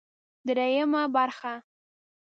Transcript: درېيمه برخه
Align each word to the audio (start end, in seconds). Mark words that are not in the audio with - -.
درېيمه 0.45 1.03
برخه 1.15 1.53